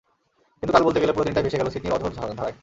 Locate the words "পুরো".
1.13-1.25